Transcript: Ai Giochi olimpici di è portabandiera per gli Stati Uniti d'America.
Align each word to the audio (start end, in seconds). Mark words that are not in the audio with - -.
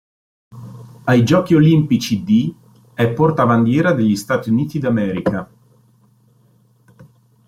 Ai 1.03 1.23
Giochi 1.23 1.53
olimpici 1.53 2.23
di 2.23 2.51
è 2.95 3.11
portabandiera 3.13 3.93
per 3.93 4.03
gli 4.05 4.15
Stati 4.15 4.49
Uniti 4.49 4.79
d'America. 4.79 5.47